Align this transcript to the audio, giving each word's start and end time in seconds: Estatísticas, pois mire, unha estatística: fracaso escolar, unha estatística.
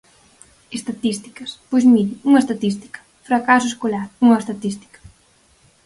Estatísticas, 0.77 1.51
pois 1.69 1.85
mire, 1.93 2.13
unha 2.29 2.43
estatística: 2.43 2.99
fracaso 3.27 3.67
escolar, 3.71 4.07
unha 4.25 4.41
estatística. 4.43 4.99